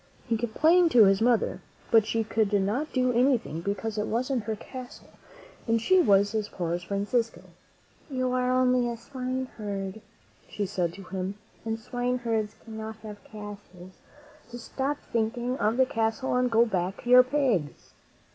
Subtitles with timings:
[0.25, 3.61] He complained to his mother, but she could v^ 49 as; ii^: not do anything,
[3.61, 5.11] because it wasn't her castle,
[5.67, 7.43] and she was as poor as Francisco.
[8.09, 10.01] "You are only a swineherd,"
[10.49, 13.99] she said to him, "and swine herds cannot have castles;
[14.49, 17.93] so stop thinking of the castle and go back to your pigs."